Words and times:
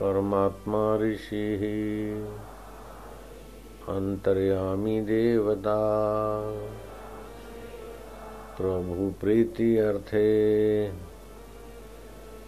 परमात्मा 0.00 0.80
ऋषि 1.00 1.46
अंतर्यामी 3.92 5.00
देवता 5.10 5.76
प्रभु 8.58 9.08
प्रीति 9.20 9.70
अर्थे 9.86 10.20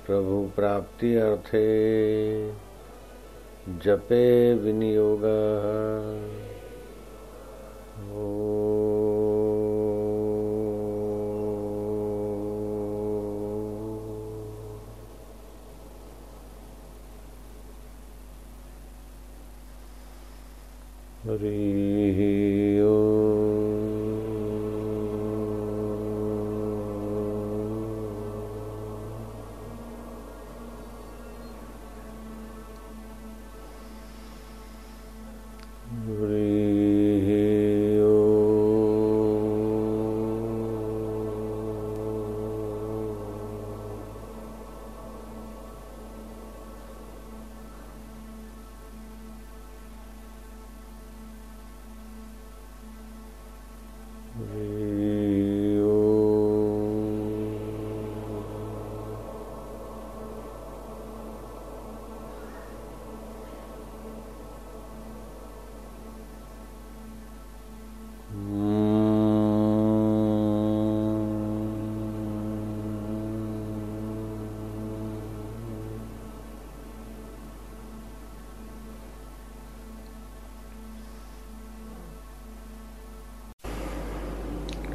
प्रभु 0.06 0.42
प्राप्ति 0.56 1.14
अर्थे 1.29 1.64
जपे 3.88 4.24
विनियोग 4.69 5.24
ओ 8.15 8.58
हरिः 21.28 22.27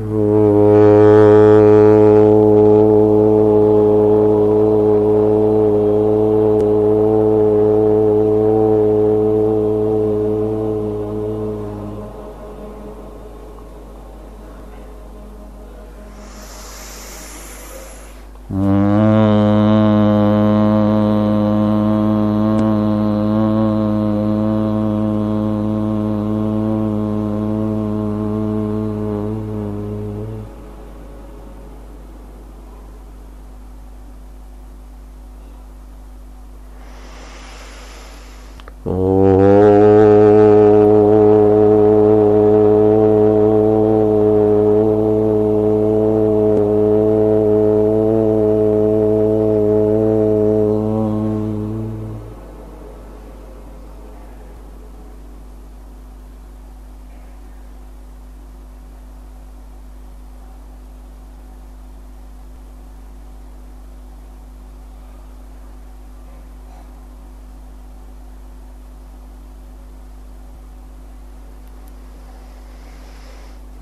Oh. 0.02 0.43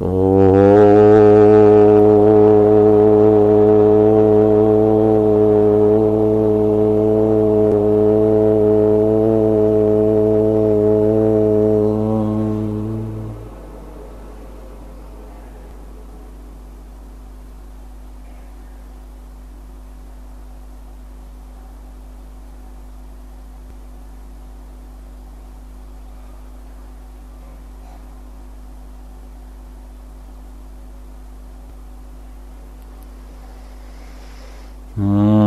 Oh. 0.00 0.37
Hmm. 34.98 35.37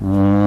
Mm. 0.00 0.39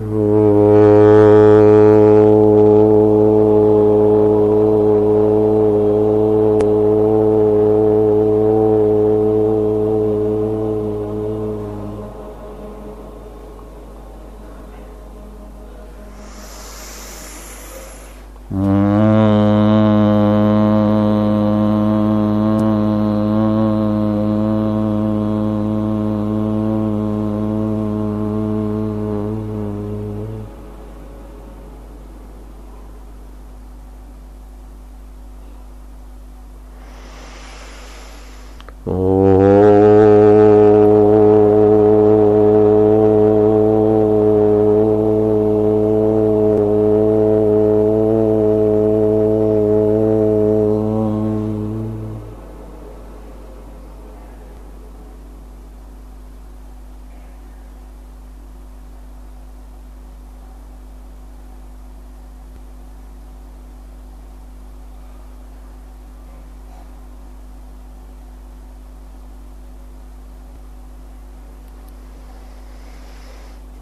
to 0.00 0.49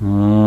Hmm. 0.01 0.38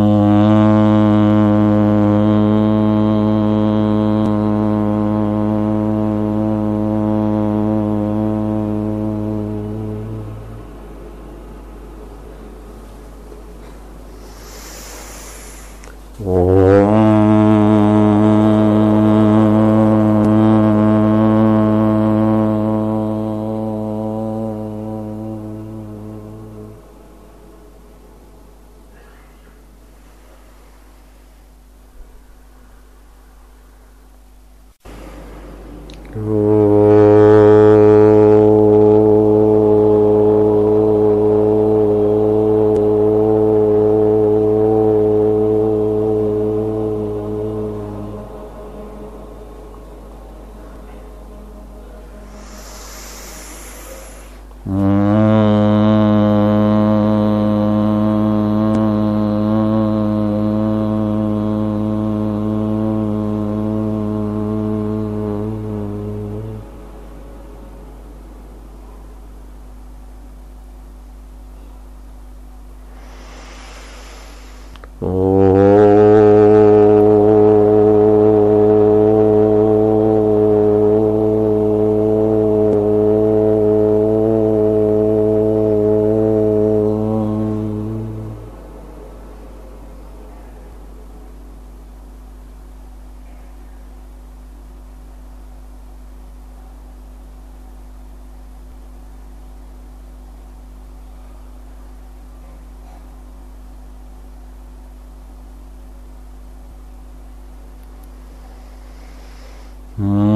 Hmm. 109.98 110.31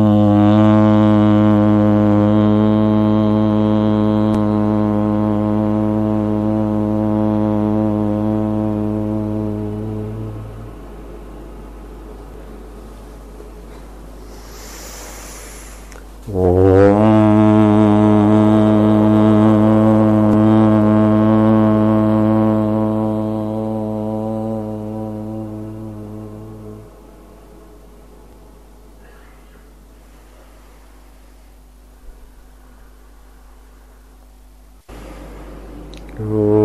Oh. 36.17 36.64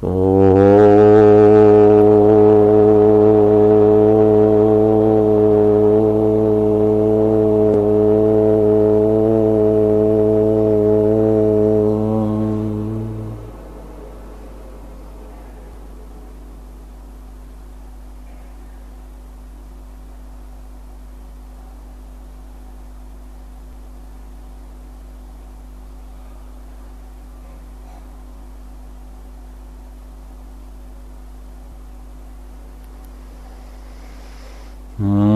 Oh. 0.00 0.37
Hmm. 34.98 35.27